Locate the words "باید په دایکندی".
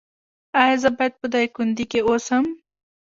0.97-1.85